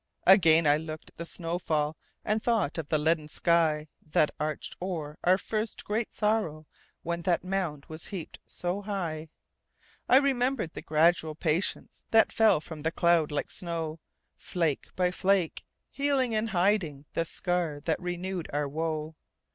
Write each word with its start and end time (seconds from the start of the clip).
Again 0.25 0.65
I 0.65 0.77
looked 0.77 1.11
at 1.11 1.17
the 1.17 1.25
snow 1.27 1.59
fall, 1.59 1.95
And 2.25 2.41
thought 2.41 2.79
of 2.79 2.89
the 2.89 2.97
leaden 2.97 3.27
skyThat 3.27 4.31
arched 4.39 4.75
o'er 4.81 5.19
our 5.23 5.37
first 5.37 5.85
great 5.85 6.11
sorrow, 6.11 6.65
When 7.03 7.21
that 7.21 7.43
mound 7.43 7.85
was 7.85 8.07
heaped 8.07 8.39
so 8.47 8.81
high.I 8.81 10.17
remembered 10.17 10.73
the 10.73 10.81
gradual 10.81 11.35
patienceThat 11.35 12.31
fell 12.31 12.59
from 12.59 12.81
that 12.81 12.95
cloud 12.95 13.31
like 13.31 13.51
snow, 13.51 13.99
Flake 14.37 14.87
by 14.95 15.11
flake, 15.11 15.63
healing 15.91 16.33
and 16.33 16.49
hidingThe 16.49 17.27
scar 17.27 17.79
that 17.85 17.99
renewed 18.01 18.49
our 18.51 18.67
woe. 18.67 19.13